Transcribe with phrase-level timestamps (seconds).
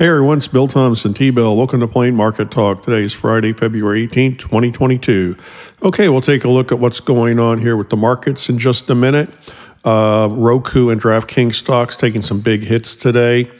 [0.00, 1.54] Hey everyone, it's Bill Thompson, T-Bill.
[1.58, 2.84] Welcome to Plain Market Talk.
[2.84, 5.36] Today is Friday, February 18th, 2022.
[5.82, 8.88] Okay, we'll take a look at what's going on here with the markets in just
[8.88, 9.28] a minute.
[9.84, 13.50] Uh, Roku and DraftKings stocks taking some big hits today.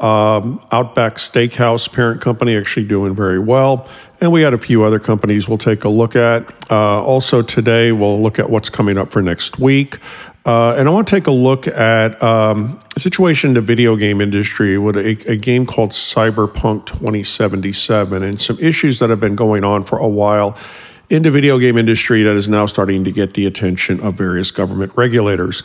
[0.00, 3.88] Um, Outback Steakhouse, parent company, actually doing very well.
[4.20, 6.72] And we had a few other companies we'll take a look at.
[6.72, 10.00] Uh, also, today, we'll look at what's coming up for next week.
[10.46, 13.96] Uh, and I want to take a look at um, a situation in the video
[13.96, 19.36] game industry with a, a, game called Cyberpunk 2077 and some issues that have been
[19.36, 20.54] going on for a while
[21.08, 24.50] in the video game industry that is now starting to get the attention of various
[24.50, 25.62] government regulators.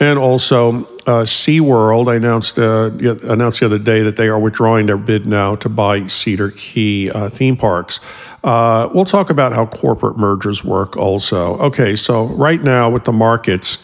[0.00, 2.90] And also, uh, SeaWorld announced, uh,
[3.30, 7.10] announced the other day that they are withdrawing their bid now to buy Cedar Key
[7.10, 8.00] uh, theme parks.
[8.42, 11.58] Uh, we'll talk about how corporate mergers work also.
[11.58, 13.78] Okay, so right now with the markets,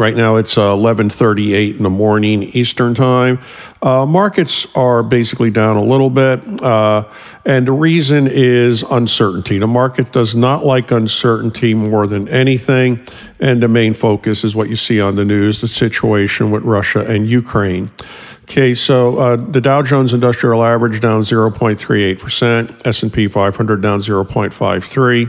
[0.00, 3.38] Right now it's uh, 11:38 in the morning Eastern time.
[3.82, 7.04] Uh, markets are basically down a little bit, uh,
[7.44, 9.58] and the reason is uncertainty.
[9.58, 13.06] The market does not like uncertainty more than anything,
[13.40, 17.00] and the main focus is what you see on the news: the situation with Russia
[17.00, 17.90] and Ukraine.
[18.44, 25.26] Okay, so uh, the Dow Jones Industrial Average down 0.38 percent, S&P 500 down 0.53,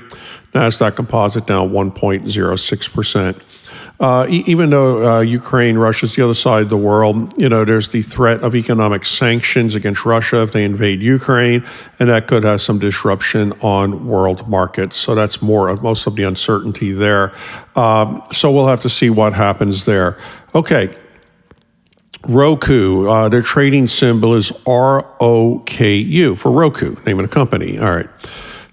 [0.54, 3.38] Nasdaq Composite down 1.06 percent.
[4.02, 7.90] Uh, even though uh, Ukraine, Russia's the other side of the world, you know, there's
[7.90, 11.64] the threat of economic sanctions against Russia if they invade Ukraine,
[12.00, 14.98] and that could have some disruption on world markets.
[14.98, 17.32] So that's more of most of the uncertainty there.
[17.76, 20.18] Um, so we'll have to see what happens there.
[20.56, 20.92] Okay.
[22.28, 27.34] Roku, uh, their trading symbol is R O K U for Roku, name of the
[27.34, 27.78] company.
[27.78, 28.10] All right.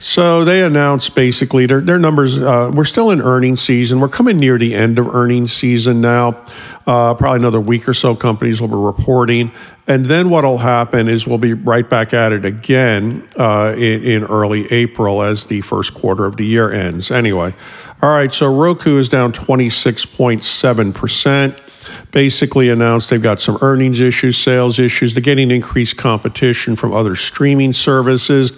[0.01, 2.39] So they announced basically their, their numbers.
[2.39, 3.99] Uh, we're still in earnings season.
[3.99, 6.41] We're coming near the end of earnings season now.
[6.87, 9.51] Uh, probably another week or so, companies will be reporting.
[9.89, 14.05] And then what will happen is we'll be right back at it again uh, in,
[14.05, 17.11] in early April as the first quarter of the year ends.
[17.11, 17.57] Anyway,
[18.01, 21.61] all right, so Roku is down 26.7%
[22.11, 25.15] basically announced they've got some earnings issues, sales issues.
[25.15, 28.53] They're getting increased competition from other streaming services.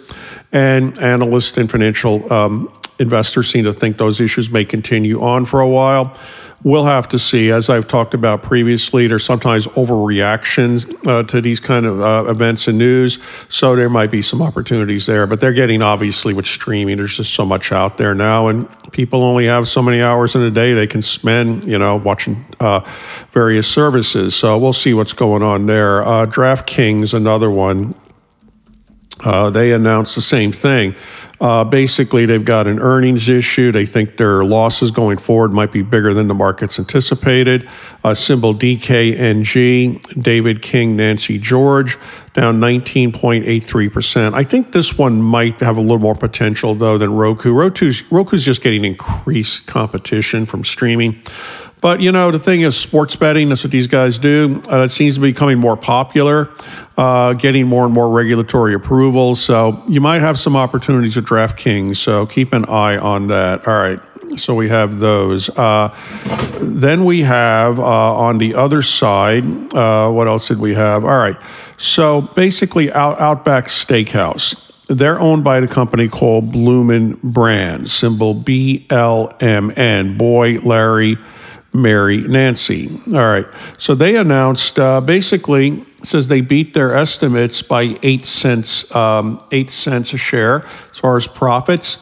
[0.53, 5.61] And analysts and financial um, investors seem to think those issues may continue on for
[5.61, 6.17] a while.
[6.63, 7.51] We'll have to see.
[7.51, 12.69] As I've talked about previously, there's sometimes overreactions uh, to these kind of uh, events
[12.69, 13.19] and news.
[13.49, 15.27] So there might be some opportunities there.
[15.27, 18.49] But they're getting, obviously, with streaming, there's just so much out there now.
[18.49, 21.97] And people only have so many hours in a day they can spend, you know,
[21.97, 22.81] watching uh,
[23.33, 24.35] various services.
[24.35, 26.03] So we'll see what's going on there.
[26.03, 27.95] Uh, DraftKings, another one.
[29.23, 30.95] Uh, they announced the same thing.
[31.41, 33.73] Uh, basically, they've got an earnings issue.
[33.73, 37.67] They think their losses going forward might be bigger than the markets anticipated.
[38.05, 41.97] Uh, symbol DKNG, David King, Nancy George,
[42.35, 44.35] down 19.83%.
[44.35, 47.55] I think this one might have a little more potential, though, than Roku.
[47.55, 51.23] Roku's, Roku's just getting increased competition from streaming.
[51.81, 54.63] But you know, the thing is, sports betting, that's what these guys do.
[54.71, 56.51] Uh, it seems to be becoming more popular,
[56.99, 59.35] uh, getting more and more regulatory approval.
[59.35, 61.97] So you might have some opportunities with DraftKings.
[61.97, 63.67] So keep an eye on that.
[63.67, 64.01] All right.
[64.37, 65.49] So we have those.
[65.49, 65.97] Uh,
[66.61, 69.43] then we have uh, on the other side,
[69.75, 71.05] uh, what else did we have?
[71.05, 71.37] All right.
[71.79, 74.67] So basically, Out, Outback Steakhouse.
[74.87, 80.19] They're owned by the company called Bloomin' Brands, symbol B L M N.
[80.19, 81.17] Boy, Larry.
[81.73, 82.91] Mary Nancy.
[83.13, 83.47] All right.
[83.79, 89.71] So they announced uh, basically says they beat their estimates by eight cents, um, eight
[89.71, 91.99] cents a share as far as profits.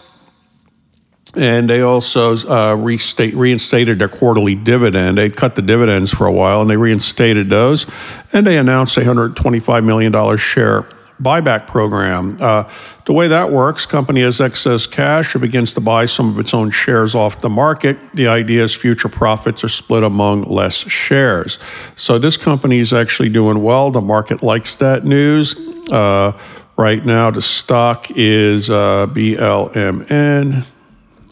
[1.34, 5.18] And they also uh, restate, reinstated their quarterly dividend.
[5.18, 7.86] They'd cut the dividends for a while and they reinstated those.
[8.32, 10.86] And they announced a $125 million share
[11.22, 12.36] buyback program.
[12.40, 12.70] Uh,
[13.04, 16.54] the way that works, company has excess cash, it begins to buy some of its
[16.54, 17.98] own shares off the market.
[18.12, 21.58] The idea is future profits are split among less shares.
[21.96, 23.90] So this company is actually doing well.
[23.90, 25.56] The market likes that news.
[25.90, 26.38] Uh,
[26.76, 30.64] right now, the stock is uh, BLMN.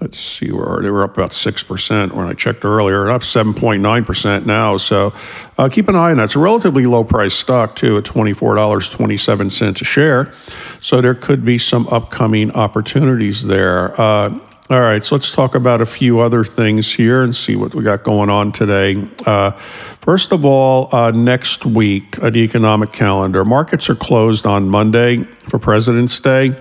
[0.00, 4.76] Let's see where they were up about 6% when I checked earlier, up 7.9% now.
[4.76, 5.14] So
[5.56, 6.25] uh, keep an eye on that.
[6.25, 10.32] It's a relatively low price stock, too, at $24.27 a share.
[10.81, 13.98] So there could be some upcoming opportunities there.
[13.98, 14.38] Uh,
[14.69, 17.84] all right, so let's talk about a few other things here and see what we
[17.84, 19.06] got going on today.
[19.25, 19.52] Uh,
[20.00, 23.44] first of all, uh, next week, uh, the economic calendar.
[23.44, 26.56] Markets are closed on Monday for President's Day.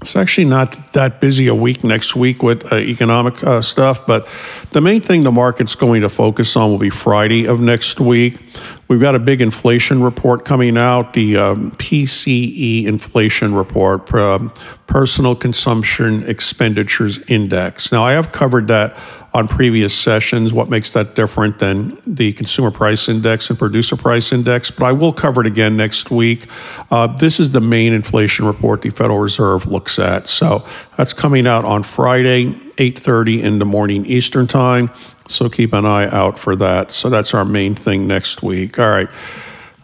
[0.00, 4.26] It's actually not that busy a week next week with uh, economic uh, stuff, but
[4.70, 8.42] the main thing the market's going to focus on will be Friday of next week.
[8.88, 14.48] We've got a big inflation report coming out, the um, PCE inflation report, uh,
[14.86, 17.92] Personal Consumption Expenditures Index.
[17.92, 18.96] Now, I have covered that
[19.32, 24.32] on previous sessions, what makes that different than the Consumer Price Index and Producer Price
[24.32, 26.46] Index, but I will cover it again next week.
[26.90, 30.26] Uh, this is the main inflation report the Federal Reserve looks at.
[30.26, 30.66] So
[30.96, 32.46] that's coming out on Friday,
[32.76, 34.90] 8.30 in the morning Eastern Time.
[35.28, 36.90] So keep an eye out for that.
[36.90, 38.78] So that's our main thing next week.
[38.80, 39.08] All right.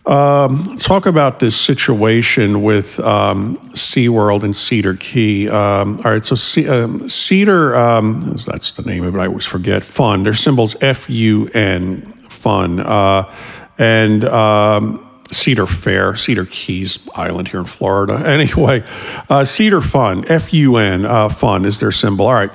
[0.06, 5.48] Um, talk about this situation with um, SeaWorld and Cedar Key.
[5.48, 9.46] Um, all right, so C- um, Cedar, um, that's the name of it, I always
[9.46, 10.22] forget, Fun.
[10.22, 12.78] Their symbol's F U N, Fun.
[12.78, 13.32] Uh,
[13.78, 18.14] and um, Cedar Fair, Cedar Keys Island here in Florida.
[18.26, 18.84] Anyway,
[19.28, 22.26] uh, Cedar Fun, F U N, uh, Fun is their symbol.
[22.26, 22.50] All right.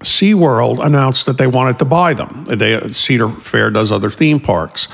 [0.00, 2.44] SeaWorld announced that they wanted to buy them.
[2.46, 4.88] They, Cedar Fair does other theme parks.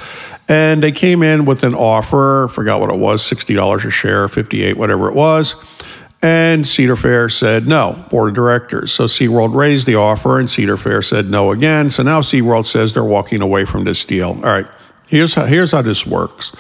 [0.49, 4.77] And they came in with an offer, forgot what it was, $60 a share, 58,
[4.77, 5.57] whatever it was.
[6.23, 8.93] And Cedar Fair said no, board of directors.
[8.93, 11.91] So SeaWorld raised the offer and Cedar Fair said no again.
[11.91, 14.31] So now SeaWorld says they're walking away from this deal.
[14.31, 14.67] All right,
[15.07, 16.53] here's how, here's how this works.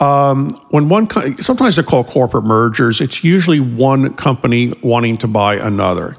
[0.00, 1.08] Um, when one
[1.42, 6.16] sometimes they're called corporate mergers, it's usually one company wanting to buy another.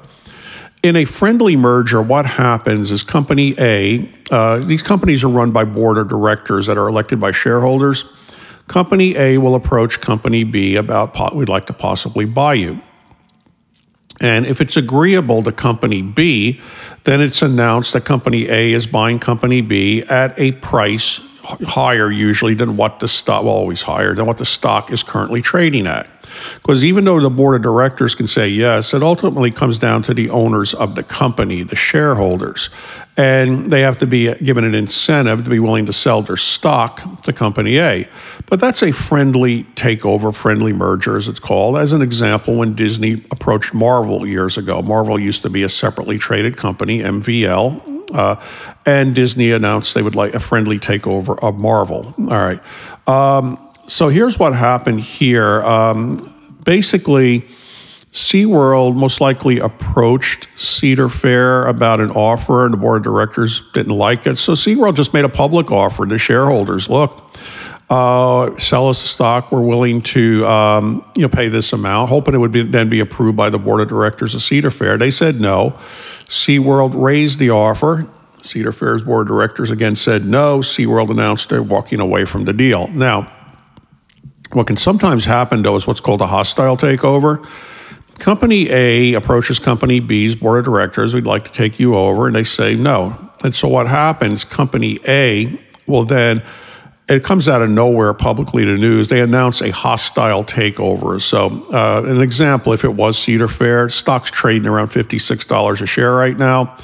[0.82, 5.64] In a friendly merger, what happens is Company A, uh, these companies are run by
[5.64, 8.06] board of directors that are elected by shareholders.
[8.66, 12.80] Company A will approach Company B about, we'd like to possibly buy you.
[14.22, 16.58] And if it's agreeable to Company B,
[17.04, 21.20] then it's announced that Company A is buying Company B at a price
[21.66, 25.42] higher usually than what the stock, well, always higher than what the stock is currently
[25.42, 26.08] trading at.
[26.56, 30.14] Because even though the board of directors can say yes, it ultimately comes down to
[30.14, 32.70] the owners of the company, the shareholders.
[33.16, 37.22] And they have to be given an incentive to be willing to sell their stock
[37.22, 38.08] to Company A.
[38.46, 41.76] But that's a friendly takeover, friendly merger, as it's called.
[41.76, 46.16] As an example, when Disney approached Marvel years ago, Marvel used to be a separately
[46.16, 48.36] traded company, MVL, uh,
[48.86, 52.14] and Disney announced they would like a friendly takeover of Marvel.
[52.18, 52.60] All right.
[53.06, 55.62] Um, so here's what happened here.
[55.62, 57.46] Um, basically,
[58.12, 63.96] SeaWorld most likely approached Cedar Fair about an offer, and the board of directors didn't
[63.96, 64.36] like it.
[64.36, 66.88] So SeaWorld just made a public offer to shareholders.
[66.88, 67.36] Look,
[67.88, 69.52] uh, sell us the stock.
[69.52, 73.00] We're willing to um, you know pay this amount, hoping it would be, then be
[73.00, 74.96] approved by the board of directors of Cedar Fair.
[74.96, 75.78] They said no.
[76.26, 78.08] SeaWorld raised the offer.
[78.42, 80.60] Cedar Fair's board of directors again said no.
[80.60, 82.88] SeaWorld announced they're walking away from the deal.
[82.88, 83.30] Now,
[84.52, 87.46] what can sometimes happen, though, is what's called a hostile takeover.
[88.18, 92.36] Company A approaches Company B's board of directors, we'd like to take you over, and
[92.36, 93.30] they say no.
[93.42, 96.42] And so what happens, Company A will then,
[97.08, 101.20] it comes out of nowhere publicly to news, they announce a hostile takeover.
[101.20, 106.12] So, uh, an example, if it was Cedar Fair, stock's trading around $56 a share
[106.12, 106.76] right now.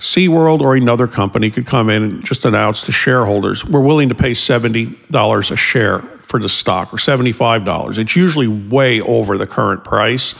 [0.00, 4.14] SeaWorld or another company could come in and just announce to shareholders, we're willing to
[4.14, 7.98] pay $70 a share for the stock or $75.
[7.98, 10.32] It's usually way over the current price.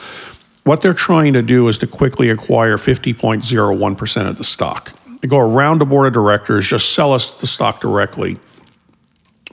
[0.64, 4.92] What they're trying to do is to quickly acquire 50.01% of the stock.
[5.20, 8.38] They go around the board of directors, just sell us the stock directly.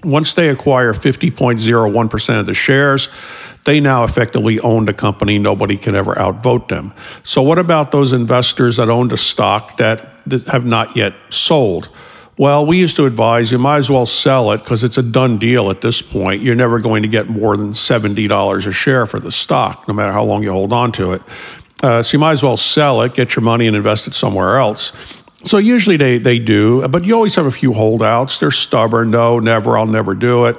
[0.04, 3.10] Once they acquire 50.01% of the shares,
[3.66, 5.39] they now effectively own the company.
[5.39, 6.94] Nobody can ever outvote them.
[7.24, 10.08] So, what about those investors that owned a stock that
[10.48, 11.89] have not yet sold?
[12.38, 15.39] Well, we used to advise you might as well sell it because it's a done
[15.39, 16.44] deal at this point.
[16.44, 20.12] You're never going to get more than $70 a share for the stock, no matter
[20.12, 21.24] how long you hold on to it.
[21.82, 24.58] Uh, so you might as well sell it, get your money, and invest it somewhere
[24.58, 24.92] else.
[25.44, 28.39] So usually they, they do, but you always have a few holdouts.
[28.39, 29.12] They're stubborn.
[29.12, 30.58] No, never, I'll never do it.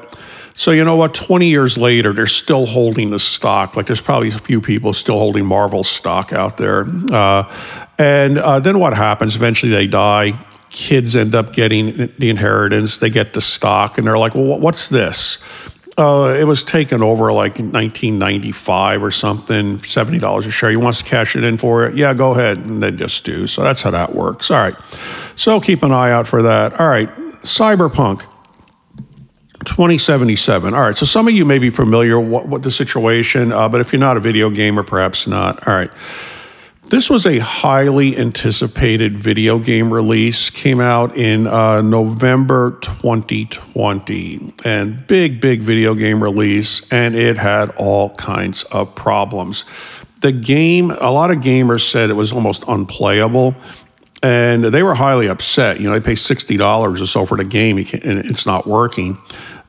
[0.54, 1.14] So you know what?
[1.14, 3.76] 20 years later, they're still holding the stock.
[3.76, 6.86] Like there's probably a few people still holding Marvel stock out there.
[7.10, 7.52] Uh,
[7.98, 9.36] and uh, then what happens?
[9.36, 10.38] Eventually they die
[10.70, 14.88] kids end up getting the inheritance, they get the stock, and they're like, well, what's
[14.88, 15.38] this?
[15.98, 20.70] Uh, it was taken over like in 1995 or something, $70 a share.
[20.70, 21.96] He wants to cash it in for it.
[21.96, 22.58] Yeah, go ahead.
[22.58, 23.46] And they just do.
[23.46, 24.50] So that's how that works.
[24.50, 24.76] All right.
[25.34, 26.78] So keep an eye out for that.
[26.80, 27.08] All right.
[27.42, 28.20] Cyberpunk
[29.64, 30.72] 2077.
[30.72, 30.96] All right.
[30.96, 34.16] So some of you may be familiar with the situation, uh, but if you're not
[34.16, 35.66] a video gamer, perhaps not.
[35.66, 35.92] All right.
[36.88, 40.48] This was a highly anticipated video game release.
[40.48, 47.68] Came out in uh, November 2020, and big, big video game release, and it had
[47.76, 49.66] all kinds of problems.
[50.22, 53.54] The game, a lot of gamers said it was almost unplayable,
[54.22, 55.80] and they were highly upset.
[55.80, 59.18] You know, they pay sixty dollars or so for the game, and it's not working.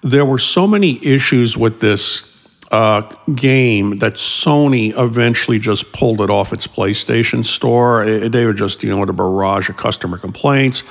[0.01, 2.38] There were so many issues with this
[2.71, 3.01] uh,
[3.33, 8.03] game that Sony eventually just pulled it off its PlayStation store.
[8.03, 10.83] It, they were just dealing with a barrage of customer complaints,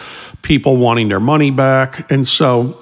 [0.42, 2.11] people wanting their money back.
[2.11, 2.78] And so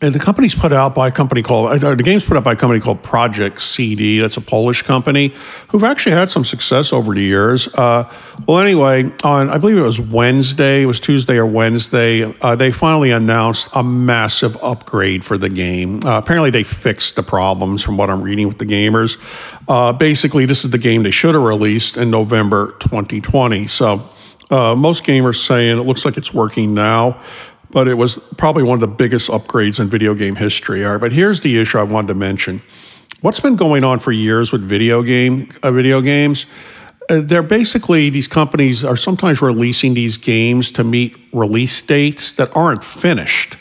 [0.00, 2.52] and the company's put out by a company called uh, the game's put out by
[2.52, 4.18] a company called Project CD.
[4.18, 5.32] That's a Polish company
[5.68, 7.68] who've actually had some success over the years.
[7.68, 8.10] Uh,
[8.46, 12.72] well, anyway, on I believe it was Wednesday, it was Tuesday or Wednesday, uh, they
[12.72, 16.00] finally announced a massive upgrade for the game.
[16.04, 19.16] Uh, apparently, they fixed the problems from what I'm reading with the gamers.
[19.68, 23.66] Uh, basically, this is the game they should have released in November 2020.
[23.68, 24.08] So.
[24.50, 27.18] Uh, most gamers saying it looks like it's working now
[27.74, 30.84] but it was probably one of the biggest upgrades in video game history.
[30.84, 32.62] All right, but here's the issue I wanted to mention.
[33.20, 36.46] What's been going on for years with video game uh, video games?
[37.10, 42.54] Uh, they're basically these companies are sometimes releasing these games to meet release dates that
[42.56, 43.56] aren't finished.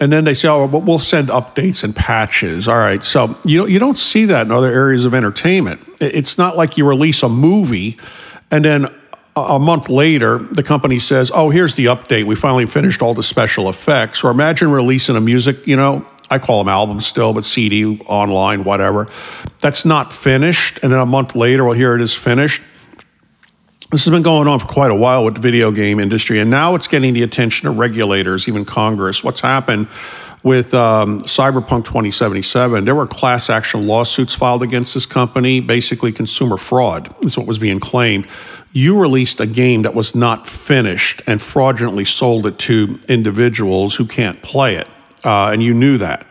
[0.00, 3.66] And then they say, "Oh, but we'll send updates and patches." All right, so you
[3.66, 5.80] you don't see that in other areas of entertainment.
[6.00, 7.98] It's not like you release a movie
[8.50, 8.88] and then
[9.36, 12.24] a month later, the company says, "Oh, here's the update.
[12.24, 16.38] We finally finished all the special effects." Or imagine releasing a music, you know, I
[16.38, 19.06] call them albums still, but CD, online, whatever.
[19.60, 22.62] That's not finished, and then a month later, well, here it is finished.
[23.90, 26.50] This has been going on for quite a while with the video game industry, and
[26.50, 29.24] now it's getting the attention of regulators, even Congress.
[29.24, 29.88] What's happened?
[30.42, 36.56] with um, Cyberpunk 2077, there were class action lawsuits filed against this company, basically consumer
[36.56, 38.26] fraud is what was being claimed.
[38.78, 44.06] You released a game that was not finished and fraudulently sold it to individuals who
[44.06, 44.86] can't play it,
[45.24, 46.24] uh, and you knew that.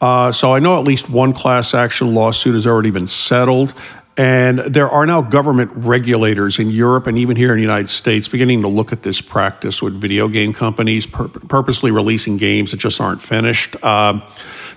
[0.00, 3.74] Uh, so I know at least one class action lawsuit has already been settled.
[4.16, 8.28] And there are now government regulators in Europe and even here in the United States
[8.28, 12.78] beginning to look at this practice with video game companies pur- purposely releasing games that
[12.78, 13.76] just aren't finished.
[13.82, 14.20] Uh,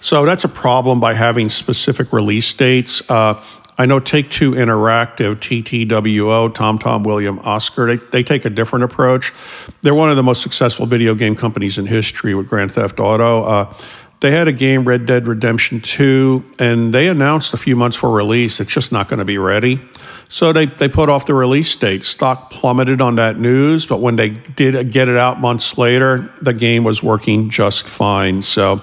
[0.01, 3.01] so that's a problem by having specific release dates.
[3.09, 3.41] Uh,
[3.77, 8.85] I know Take Two Interactive, TTWO, Tom Tom William Oscar, they, they take a different
[8.85, 9.33] approach.
[9.81, 13.43] They're one of the most successful video game companies in history with Grand Theft Auto.
[13.43, 13.73] Uh,
[14.23, 18.09] they had a game, Red Dead Redemption 2, and they announced a few months for
[18.09, 19.81] release it's just not going to be ready.
[20.29, 22.05] So they, they put off the release date.
[22.05, 26.53] Stock plummeted on that news, but when they did get it out months later, the
[26.53, 28.41] game was working just fine.
[28.41, 28.81] So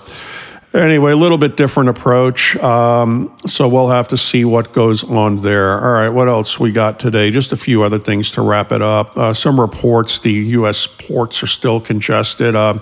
[0.72, 2.56] Anyway, a little bit different approach.
[2.58, 5.72] Um, so we'll have to see what goes on there.
[5.72, 7.32] All right, what else we got today?
[7.32, 9.16] Just a few other things to wrap it up.
[9.16, 10.86] Uh, some reports the U.S.
[10.86, 12.54] ports are still congested.
[12.54, 12.78] Uh,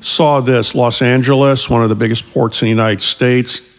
[0.00, 3.71] saw this Los Angeles, one of the biggest ports in the United States.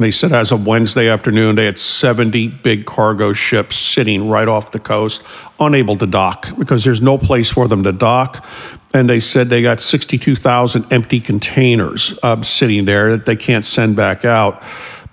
[0.00, 4.72] They said as of Wednesday afternoon, they had 70 big cargo ships sitting right off
[4.72, 5.22] the coast,
[5.58, 8.44] unable to dock because there's no place for them to dock
[8.92, 13.96] and they said they got 62,000 empty containers uh, sitting there that they can't send
[13.96, 14.62] back out.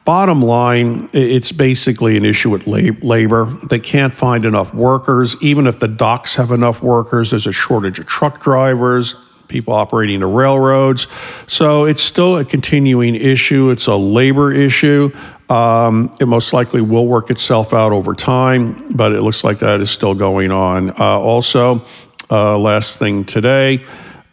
[0.03, 3.57] Bottom line, it's basically an issue with labor.
[3.69, 5.35] They can't find enough workers.
[5.41, 9.15] Even if the docks have enough workers, there's a shortage of truck drivers,
[9.47, 11.07] people operating the railroads.
[11.47, 13.69] So it's still a continuing issue.
[13.69, 15.11] It's a labor issue.
[15.49, 19.79] Um, it most likely will work itself out over time, but it looks like that
[19.79, 20.91] is still going on.
[20.91, 21.85] Uh, also,
[22.29, 23.85] uh, last thing today,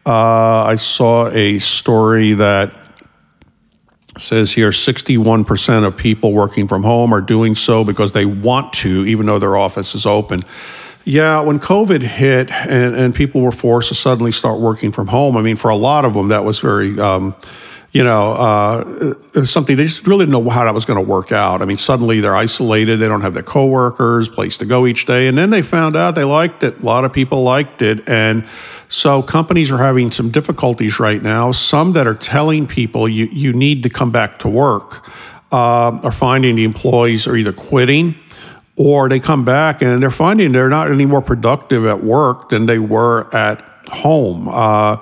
[0.06, 2.76] uh, I saw a story that
[4.18, 9.04] says here 61% of people working from home are doing so because they want to,
[9.06, 10.42] even though their office is open.
[11.04, 15.37] Yeah, when COVID hit and, and people were forced to suddenly start working from home,
[15.37, 16.99] I mean, for a lot of them, that was very.
[16.99, 17.34] Um,
[17.92, 21.30] you know, uh, something they just really didn't know how that was going to work
[21.30, 21.62] out.
[21.62, 25.28] I mean, suddenly they're isolated, they don't have their coworkers, place to go each day,
[25.28, 26.80] and then they found out they liked it.
[26.80, 28.49] A lot of people liked it, and
[28.88, 31.52] so companies are having some difficulties right now.
[31.52, 35.08] Some that are telling people you you need to come back to work
[35.52, 38.16] uh, are finding the employees are either quitting
[38.76, 42.66] or they come back and they're finding they're not any more productive at work than
[42.66, 44.48] they were at home.
[44.48, 44.96] Uh,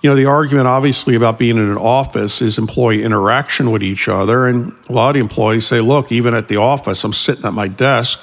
[0.00, 4.08] you know, the argument obviously about being in an office is employee interaction with each
[4.08, 4.46] other.
[4.46, 7.52] And a lot of the employees say, look, even at the office, I'm sitting at
[7.52, 8.22] my desk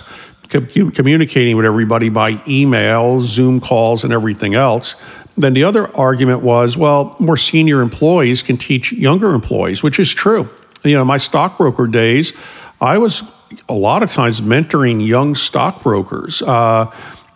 [0.50, 4.95] communicating with everybody by email, Zoom calls, and everything else.
[5.36, 10.13] Then the other argument was, well, more senior employees can teach younger employees, which is
[10.13, 10.48] true.
[10.83, 12.33] You know, my stockbroker days,
[12.79, 13.24] I was
[13.67, 16.41] a lot of times mentoring young stockbrokers.
[16.41, 16.91] Uh,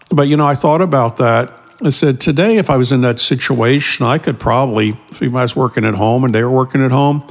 [0.09, 1.51] but, you know, I thought about that.
[1.83, 5.55] I said, today, if I was in that situation, I could probably, if I was
[5.55, 7.27] working at home and they were working at home,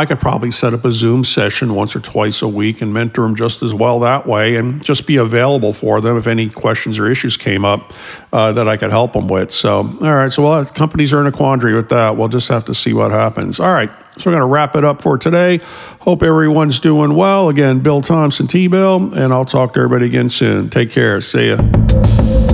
[0.00, 3.20] I could probably set up a Zoom session once or twice a week and mentor
[3.20, 6.98] them just as well that way and just be available for them if any questions
[6.98, 7.92] or issues came up
[8.32, 9.52] uh, that I could help them with.
[9.52, 10.32] So, all right.
[10.32, 12.16] So, well, companies are in a quandary with that.
[12.16, 13.60] We'll just have to see what happens.
[13.60, 13.90] All right.
[14.16, 15.60] So, we're going to wrap it up for today.
[16.00, 17.50] Hope everyone's doing well.
[17.50, 20.70] Again, Bill Thompson, T Bill, and I'll talk to everybody again soon.
[20.70, 21.20] Take care.
[21.20, 22.49] See ya.